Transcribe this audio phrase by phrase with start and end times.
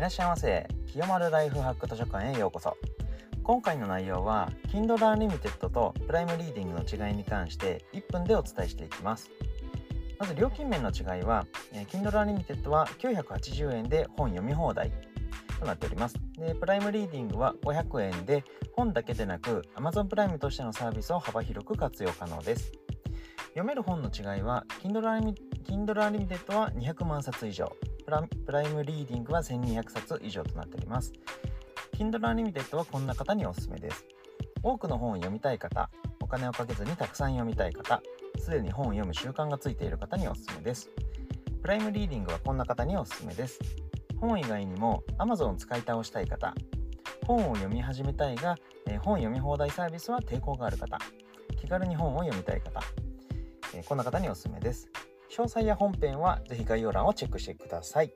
[0.00, 0.66] いらっしゃいませ。
[0.90, 2.74] 清丸ライフハック図書館へようこそ。
[3.42, 9.30] 今回の内容は Kindle Unlimited と Prime Readingの違いに関して1分でお伝えしていきます。
[10.18, 14.90] まず料金面の違いは Kindle Unlimited は980円で本読み放題
[15.58, 16.14] となっております。
[16.38, 18.42] で Prime Readingは500円で
[18.72, 22.72] 本だけでなく Amazon プライムとしてのサービスを幅広く活用可能です。
[23.48, 27.70] 読める本の違いは Kindle Unlimited は200万冊以上。
[28.44, 31.12] プライムリーディングは1200冊以上となっております。
[31.96, 34.04] Kindle Unlimited はこんな方におすすめです。
[34.62, 38.02] 多くの本を読みたい方お金をかけずにたくさん読みたい方
[38.38, 40.90] すでに本を読む習慣がついている方におすすめです。
[41.62, 43.60] プライムリーディングはこんな方におすすめです。
[44.20, 46.54] 本以外にも Amazon を使い倒したい方
[47.26, 50.98] 本を読み始めたいが、え本読み放題サービスは抵抗がある方
[51.60, 52.80] 気軽に本を読みたい方、
[53.74, 54.88] えこんな方におすすめです。
[55.30, 58.12] 詳細や本編はぜひ概要欄をチェックしてください。